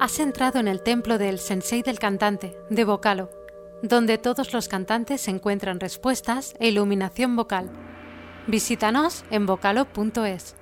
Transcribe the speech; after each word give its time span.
Has 0.00 0.18
entrado 0.18 0.58
en 0.58 0.68
el 0.68 0.82
templo 0.82 1.18
del 1.18 1.38
Sensei 1.38 1.82
del 1.82 1.98
cantante, 1.98 2.56
de 2.70 2.84
Vocalo, 2.84 3.30
donde 3.82 4.18
todos 4.18 4.52
los 4.52 4.68
cantantes 4.68 5.28
encuentran 5.28 5.78
respuestas 5.78 6.54
e 6.58 6.68
iluminación 6.68 7.36
vocal. 7.36 7.70
Visítanos 8.46 9.24
en 9.30 9.46
vocalo.es. 9.46 10.56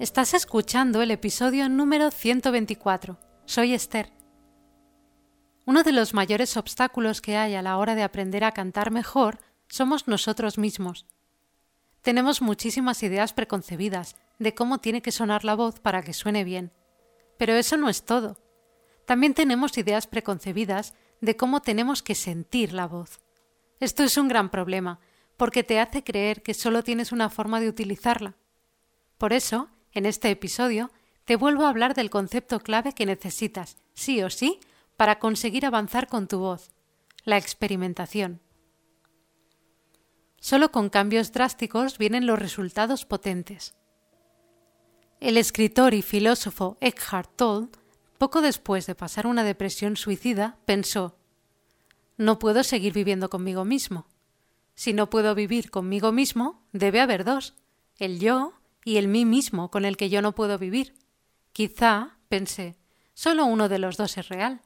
Estás 0.00 0.34
escuchando 0.34 1.02
el 1.02 1.12
episodio 1.12 1.68
número 1.68 2.10
124. 2.10 3.18
Soy 3.44 3.74
Esther. 3.74 4.10
Uno 5.66 5.82
de 5.82 5.92
los 5.92 6.12
mayores 6.12 6.56
obstáculos 6.56 7.20
que 7.20 7.36
hay 7.36 7.54
a 7.54 7.62
la 7.62 7.78
hora 7.78 7.94
de 7.94 8.02
aprender 8.02 8.42
a 8.42 8.52
cantar 8.52 8.90
mejor 8.90 9.38
somos 9.68 10.08
nosotros 10.08 10.58
mismos. 10.58 11.06
Tenemos 12.02 12.42
muchísimas 12.42 13.02
ideas 13.02 13.32
preconcebidas 13.32 14.16
de 14.38 14.54
cómo 14.54 14.78
tiene 14.78 15.00
que 15.00 15.12
sonar 15.12 15.44
la 15.44 15.54
voz 15.54 15.78
para 15.80 16.02
que 16.02 16.12
suene 16.12 16.44
bien. 16.44 16.72
Pero 17.36 17.54
eso 17.54 17.76
no 17.76 17.88
es 17.88 18.04
todo. 18.04 18.38
También 19.06 19.34
tenemos 19.34 19.76
ideas 19.76 20.06
preconcebidas 20.06 20.94
de 21.20 21.36
cómo 21.36 21.60
tenemos 21.60 22.02
que 22.02 22.14
sentir 22.14 22.72
la 22.72 22.86
voz. 22.86 23.20
Esto 23.80 24.02
es 24.02 24.16
un 24.16 24.28
gran 24.28 24.50
problema, 24.50 25.00
porque 25.36 25.64
te 25.64 25.80
hace 25.80 26.04
creer 26.04 26.42
que 26.42 26.54
solo 26.54 26.82
tienes 26.82 27.12
una 27.12 27.28
forma 27.30 27.60
de 27.60 27.68
utilizarla. 27.68 28.34
Por 29.18 29.32
eso, 29.32 29.68
en 29.92 30.06
este 30.06 30.30
episodio, 30.30 30.90
te 31.24 31.36
vuelvo 31.36 31.64
a 31.64 31.70
hablar 31.70 31.94
del 31.94 32.10
concepto 32.10 32.60
clave 32.60 32.92
que 32.92 33.06
necesitas, 33.06 33.78
sí 33.94 34.22
o 34.22 34.30
sí, 34.30 34.60
para 34.96 35.18
conseguir 35.18 35.66
avanzar 35.66 36.08
con 36.08 36.28
tu 36.28 36.38
voz, 36.38 36.70
la 37.24 37.36
experimentación. 37.36 38.40
Solo 40.38 40.70
con 40.70 40.90
cambios 40.90 41.32
drásticos 41.32 41.96
vienen 41.96 42.26
los 42.26 42.38
resultados 42.38 43.06
potentes. 43.06 43.74
El 45.24 45.38
escritor 45.38 45.94
y 45.94 46.02
filósofo 46.02 46.76
Eckhart 46.82 47.30
Tolle, 47.36 47.70
poco 48.18 48.42
después 48.42 48.84
de 48.84 48.94
pasar 48.94 49.26
una 49.26 49.42
depresión 49.42 49.96
suicida, 49.96 50.58
pensó 50.66 51.16
No 52.18 52.38
puedo 52.38 52.62
seguir 52.62 52.92
viviendo 52.92 53.30
conmigo 53.30 53.64
mismo. 53.64 54.06
Si 54.74 54.92
no 54.92 55.08
puedo 55.08 55.34
vivir 55.34 55.70
conmigo 55.70 56.12
mismo, 56.12 56.62
debe 56.72 57.00
haber 57.00 57.24
dos, 57.24 57.54
el 57.96 58.20
yo 58.20 58.52
y 58.84 58.98
el 58.98 59.08
mí 59.08 59.24
mismo 59.24 59.70
con 59.70 59.86
el 59.86 59.96
que 59.96 60.10
yo 60.10 60.20
no 60.20 60.34
puedo 60.34 60.58
vivir. 60.58 60.92
Quizá, 61.54 62.18
pensé, 62.28 62.76
solo 63.14 63.46
uno 63.46 63.70
de 63.70 63.78
los 63.78 63.96
dos 63.96 64.18
es 64.18 64.28
real. 64.28 64.60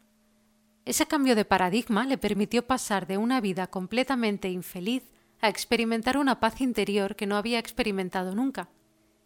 Ese 0.84 1.06
cambio 1.06 1.36
de 1.36 1.44
paradigma 1.44 2.04
le 2.04 2.18
permitió 2.18 2.66
pasar 2.66 3.06
de 3.06 3.16
una 3.16 3.40
vida 3.40 3.68
completamente 3.68 4.48
infeliz 4.48 5.04
a 5.40 5.48
experimentar 5.48 6.18
una 6.18 6.40
paz 6.40 6.60
interior 6.60 7.14
que 7.14 7.28
no 7.28 7.36
había 7.36 7.60
experimentado 7.60 8.34
nunca. 8.34 8.68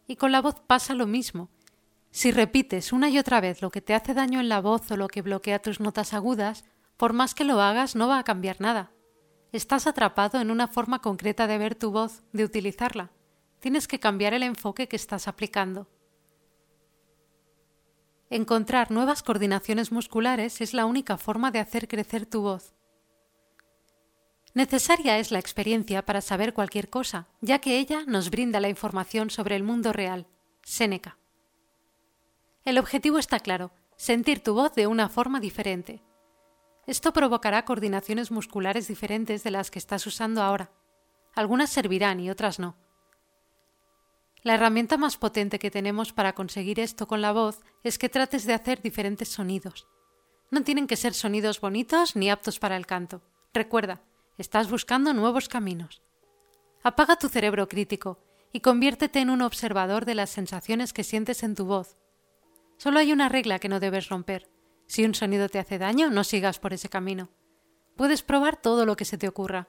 Y 0.07 0.17
con 0.17 0.33
la 0.33 0.41
voz 0.43 0.61
pasa 0.67 0.95
lo 0.95 1.07
mismo. 1.07 1.49
Si 2.11 2.31
repites 2.31 2.93
una 2.93 3.09
y 3.09 3.19
otra 3.19 3.41
vez 3.41 3.63
lo 3.63 3.71
que 3.71 3.81
te 3.81 3.95
hace 3.95 4.15
daño 4.15 4.41
en 4.41 4.49
la 4.49 4.61
voz 4.61 4.91
o 4.91 4.97
lo 4.97 5.09
que 5.09 5.23
bloquea 5.23 5.63
tus 5.63 5.81
notas 5.81 6.13
agudas, 6.13 6.65
por 6.97 7.15
más 7.15 7.35
que 7.35 7.45
lo 7.45 7.61
hagas 7.61 7.97
no 7.97 8.09
va 8.09 8.19
a 8.19 8.25
cambiar 8.25 8.61
nada. 8.61 8.93
Estás 9.53 9.87
atrapado 9.87 10.41
en 10.41 10.51
una 10.51 10.69
forma 10.69 11.01
concreta 11.01 11.47
de 11.47 11.59
ver 11.59 11.75
tu 11.75 11.91
voz, 11.91 12.23
de 12.33 12.45
utilizarla. 12.45 13.11
Tienes 13.61 13.89
que 13.89 14.01
cambiar 14.01 14.35
el 14.35 14.43
enfoque 14.43 14.89
que 14.89 14.97
estás 14.97 15.29
aplicando. 15.29 15.89
Encontrar 18.29 18.91
nuevas 18.91 19.23
coordinaciones 19.23 19.93
musculares 19.93 20.61
es 20.61 20.73
la 20.73 20.87
única 20.87 21.19
forma 21.19 21.51
de 21.51 21.61
hacer 21.61 21.87
crecer 21.87 22.25
tu 22.25 22.41
voz. 22.41 22.75
Necesaria 24.55 25.19
es 25.19 25.31
la 25.31 25.39
experiencia 25.39 26.05
para 26.05 26.21
saber 26.21 26.53
cualquier 26.53 26.91
cosa, 26.91 27.27
ya 27.41 27.59
que 27.59 27.79
ella 27.79 28.05
nos 28.07 28.29
brinda 28.29 28.61
la 28.61 28.69
información 28.69 29.31
sobre 29.31 29.57
el 29.57 29.63
mundo 29.63 29.95
real. 29.95 30.27
Séneca. 30.63 31.17
El 32.65 32.79
objetivo 32.79 33.19
está 33.19 33.41
claro, 33.41 33.73
sentir 33.97 34.43
tu 34.43 34.55
voz 34.55 34.75
de 34.75 34.87
una 34.87 35.09
forma 35.09 35.41
diferente. 35.41 36.03
Esto 36.87 37.13
provocará 37.13 37.65
coordinaciones 37.65 38.31
musculares 38.31 38.89
diferentes 38.89 39.43
de 39.43 39.53
las 39.53 39.71
que 39.71 39.79
estás 39.79 40.07
usando 40.07 40.43
ahora. 40.43 40.71
Algunas 41.35 41.71
servirán 41.71 42.21
y 42.21 42.29
otras 42.29 42.59
no. 42.59 42.77
La 44.43 44.55
herramienta 44.55 44.99
más 44.99 45.17
potente 45.17 45.59
que 45.59 45.71
tenemos 45.71 46.13
para 46.13 46.35
conseguir 46.35 46.79
esto 46.79 47.07
con 47.07 47.23
la 47.23 47.33
voz 47.33 47.61
es 47.85 47.97
que 47.97 48.09
trates 48.09 48.45
de 48.45 48.55
hacer 48.55 48.83
diferentes 48.83 49.29
sonidos. 49.29 49.87
No 50.51 50.63
tienen 50.63 50.87
que 50.87 50.97
ser 50.97 51.15
sonidos 51.15 51.61
bonitos 51.61 52.17
ni 52.17 52.29
aptos 52.29 52.59
para 52.59 52.77
el 52.77 52.85
canto. 52.85 53.23
Recuerda, 53.55 54.03
Estás 54.39 54.71
buscando 54.71 55.13
nuevos 55.13 55.49
caminos. 55.49 56.03
Apaga 56.83 57.17
tu 57.17 57.29
cerebro 57.29 57.69
crítico 57.69 58.19
y 58.51 58.61
conviértete 58.61 59.21
en 59.21 59.29
un 59.29 59.43
observador 59.43 60.07
de 60.07 60.15
las 60.15 60.31
sensaciones 60.31 60.93
que 60.93 61.05
sientes 61.05 61.43
en 61.43 61.55
tu 61.55 61.67
voz. 61.67 61.99
Solo 62.79 62.99
hay 62.99 63.13
una 63.13 63.29
regla 63.29 63.59
que 63.59 63.69
no 63.69 63.79
debes 63.79 64.09
romper. 64.09 64.49
Si 64.87 65.05
un 65.05 65.15
sonido 65.15 65.49
te 65.49 65.59
hace 65.59 65.79
daño, 65.79 66.11
no 66.11 66.25
sigas 66.25 66.59
por 66.59 66.73
ese 66.73 66.89
camino. 66.89 67.29
Puedes 67.97 68.23
probar 68.23 68.57
todo 68.57 68.87
lo 68.87 68.97
que 68.97 69.05
se 69.05 69.19
te 69.19 69.29
ocurra. 69.29 69.69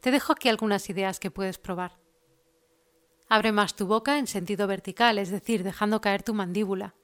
Te 0.00 0.10
dejo 0.10 0.32
aquí 0.32 0.48
algunas 0.48 0.88
ideas 0.88 1.20
que 1.20 1.30
puedes 1.30 1.58
probar. 1.58 1.98
Abre 3.28 3.52
más 3.52 3.76
tu 3.76 3.86
boca 3.86 4.18
en 4.18 4.26
sentido 4.26 4.66
vertical, 4.66 5.18
es 5.18 5.30
decir, 5.30 5.62
dejando 5.62 6.00
caer 6.00 6.22
tu 6.22 6.34
mandíbula. 6.34 6.94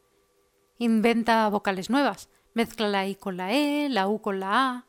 Inventa 0.79 1.49
vocales 1.49 1.91
nuevas. 1.91 2.31
Mezcla 2.55 2.89
la 2.89 3.07
I 3.07 3.15
con 3.15 3.37
la 3.37 3.53
E, 3.53 3.89
la 3.89 4.09
U 4.09 4.21
con 4.21 4.41
la 4.41 4.71
A. 4.71 4.88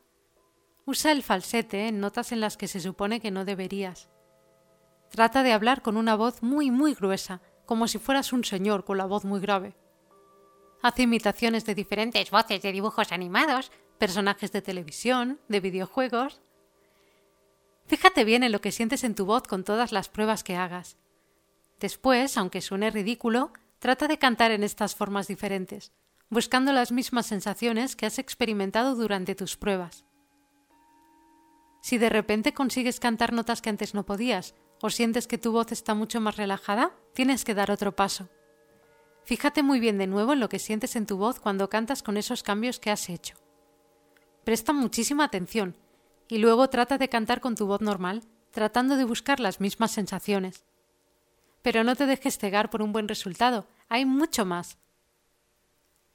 Usa 0.90 1.12
el 1.12 1.22
falsete 1.22 1.88
en 1.88 2.00
notas 2.00 2.32
en 2.32 2.40
las 2.40 2.58
que 2.58 2.68
se 2.68 2.80
supone 2.80 3.20
que 3.20 3.30
no 3.30 3.46
deberías. 3.46 4.10
Trata 5.12 5.44
de 5.44 5.54
hablar 5.54 5.84
con 5.84 5.98
una 5.98 6.16
voz 6.16 6.42
muy, 6.42 6.72
muy 6.72 6.96
gruesa, 6.96 7.42
como 7.68 7.88
si 7.88 8.00
fueras 8.00 8.34
un 8.34 8.44
señor 8.44 8.86
con 8.86 8.98
la 8.98 9.06
voz 9.06 9.24
muy 9.24 9.40
grave. 9.40 9.76
Haz 10.82 10.98
imitaciones 10.98 11.64
de 11.66 11.76
diferentes 11.76 12.32
voces 12.32 12.64
de 12.64 12.72
dibujos 12.72 13.12
animados, 13.12 13.72
personajes 14.00 14.52
de 14.52 14.64
televisión, 14.64 15.40
de 15.48 15.60
videojuegos. 15.60 16.42
Fíjate 17.86 18.24
bien 18.24 18.42
en 18.42 18.52
lo 18.52 18.60
que 18.60 18.72
sientes 18.72 19.04
en 19.04 19.14
tu 19.14 19.26
voz 19.26 19.44
con 19.44 19.64
todas 19.64 19.92
las 19.92 20.10
pruebas 20.10 20.44
que 20.44 20.56
hagas. 20.56 20.98
Después, 21.80 22.36
aunque 22.36 22.62
suene 22.62 22.90
ridículo, 22.90 23.54
trata 23.78 24.08
de 24.08 24.18
cantar 24.18 24.50
en 24.50 24.64
estas 24.64 24.96
formas 24.96 25.28
diferentes, 25.28 25.92
buscando 26.32 26.74
las 26.74 26.92
mismas 26.92 27.28
sensaciones 27.28 27.96
que 27.96 28.08
has 28.08 28.18
experimentado 28.18 28.96
durante 28.96 29.36
tus 29.36 29.56
pruebas. 29.56 30.09
Si 31.90 31.98
de 31.98 32.10
repente 32.10 32.54
consigues 32.54 33.00
cantar 33.00 33.34
notas 33.34 33.64
que 33.64 33.72
antes 33.72 33.96
no 33.96 34.06
podías, 34.06 34.54
o 34.80 34.92
sientes 34.92 35.26
que 35.26 35.40
tu 35.40 35.52
voz 35.52 35.72
está 35.72 35.96
mucho 35.96 36.22
más 36.22 36.38
relajada, 36.38 36.92
tienes 37.16 37.44
que 37.44 37.56
dar 37.56 37.72
otro 37.72 37.96
paso. 37.96 38.30
Fíjate 39.24 39.64
muy 39.64 39.80
bien 39.80 39.98
de 39.98 40.06
nuevo 40.06 40.34
en 40.34 40.40
lo 40.40 40.50
que 40.50 40.60
sientes 40.60 40.96
en 40.96 41.08
tu 41.08 41.18
voz 41.18 41.40
cuando 41.40 41.68
cantas 41.68 42.04
con 42.04 42.16
esos 42.18 42.44
cambios 42.44 42.80
que 42.80 42.92
has 42.92 43.10
hecho. 43.10 43.38
Presta 44.44 44.72
muchísima 44.72 45.24
atención 45.24 45.76
y 46.28 46.38
luego 46.38 46.70
trata 46.70 47.00
de 47.00 47.10
cantar 47.10 47.42
con 47.42 47.56
tu 47.56 47.66
voz 47.66 47.82
normal, 47.82 48.22
tratando 48.52 48.96
de 48.96 49.06
buscar 49.06 49.40
las 49.40 49.60
mismas 49.60 49.90
sensaciones. 49.90 50.66
Pero 51.64 51.84
no 51.84 51.96
te 51.96 52.06
dejes 52.06 52.38
cegar 52.38 52.70
por 52.70 52.84
un 52.84 52.94
buen 52.94 53.08
resultado, 53.08 53.66
hay 53.88 54.06
mucho 54.06 54.46
más. 54.46 54.78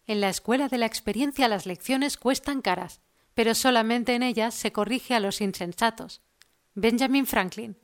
En 0.07 0.21
la 0.21 0.29
escuela 0.29 0.69
de 0.69 0.79
la 0.79 0.87
experiencia 0.87 1.49
las 1.49 1.67
lecciones 1.67 2.17
cuestan 2.17 2.63
caras, 2.63 3.01
pero 3.35 3.55
solamente 3.55 4.15
en 4.15 4.23
ellas 4.23 4.55
se 4.55 4.73
corrige 4.73 5.15
a 5.15 5.21
los 5.21 5.41
insensatos. 5.41 6.23
Benjamin 6.75 7.27
Franklin. 7.27 7.77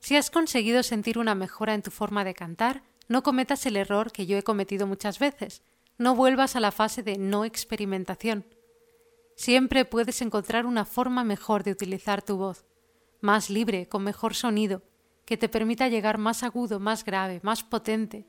Si 0.00 0.16
has 0.16 0.30
conseguido 0.30 0.82
sentir 0.82 1.18
una 1.18 1.34
mejora 1.34 1.74
en 1.74 1.82
tu 1.82 1.90
forma 1.90 2.24
de 2.24 2.34
cantar, 2.34 2.82
no 3.08 3.22
cometas 3.22 3.64
el 3.66 3.76
error 3.76 4.12
que 4.12 4.26
yo 4.26 4.36
he 4.36 4.42
cometido 4.42 4.86
muchas 4.86 5.18
veces. 5.18 5.62
No 5.96 6.14
vuelvas 6.14 6.56
a 6.56 6.60
la 6.60 6.72
fase 6.72 7.02
de 7.02 7.18
no 7.18 7.44
experimentación. 7.44 8.44
Siempre 9.36 9.84
puedes 9.84 10.20
encontrar 10.22 10.66
una 10.66 10.84
forma 10.84 11.24
mejor 11.24 11.64
de 11.64 11.72
utilizar 11.72 12.22
tu 12.22 12.36
voz, 12.36 12.64
más 13.20 13.50
libre, 13.50 13.88
con 13.88 14.04
mejor 14.04 14.34
sonido, 14.34 14.82
que 15.24 15.36
te 15.36 15.48
permita 15.48 15.88
llegar 15.88 16.18
más 16.18 16.42
agudo, 16.42 16.80
más 16.80 17.04
grave, 17.04 17.40
más 17.42 17.64
potente. 17.64 18.26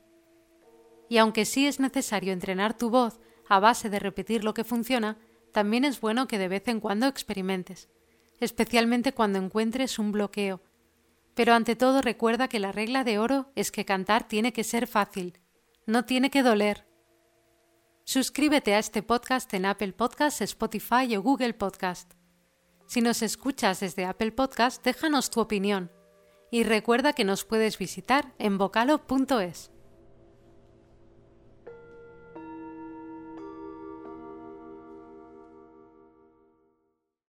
Y 1.08 1.18
aunque 1.18 1.44
sí 1.44 1.66
es 1.66 1.78
necesario 1.78 2.32
entrenar 2.32 2.76
tu 2.76 2.90
voz 2.90 3.20
a 3.48 3.60
base 3.60 3.90
de 3.90 3.98
repetir 3.98 4.42
lo 4.42 4.54
que 4.54 4.64
funciona, 4.64 5.18
también 5.56 5.86
es 5.86 6.02
bueno 6.02 6.28
que 6.28 6.36
de 6.36 6.48
vez 6.48 6.68
en 6.68 6.80
cuando 6.80 7.06
experimentes, 7.06 7.88
especialmente 8.40 9.14
cuando 9.14 9.38
encuentres 9.38 9.98
un 9.98 10.12
bloqueo. 10.12 10.60
Pero 11.34 11.54
ante 11.54 11.74
todo 11.74 12.02
recuerda 12.02 12.46
que 12.46 12.60
la 12.60 12.72
regla 12.72 13.04
de 13.04 13.18
oro 13.18 13.50
es 13.54 13.72
que 13.72 13.86
cantar 13.86 14.28
tiene 14.28 14.52
que 14.52 14.64
ser 14.64 14.86
fácil, 14.86 15.40
no 15.86 16.04
tiene 16.04 16.30
que 16.30 16.42
doler. 16.42 16.86
Suscríbete 18.04 18.74
a 18.74 18.78
este 18.78 19.02
podcast 19.02 19.54
en 19.54 19.64
Apple 19.64 19.94
Podcasts, 19.94 20.42
Spotify 20.42 21.16
o 21.16 21.22
Google 21.22 21.54
Podcast. 21.54 22.12
Si 22.86 23.00
nos 23.00 23.22
escuchas 23.22 23.80
desde 23.80 24.04
Apple 24.04 24.32
Podcast, 24.32 24.84
déjanos 24.84 25.30
tu 25.30 25.40
opinión 25.40 25.90
y 26.50 26.64
recuerda 26.64 27.14
que 27.14 27.24
nos 27.24 27.46
puedes 27.46 27.78
visitar 27.78 28.34
en 28.38 28.58
vocalo.es. 28.58 29.70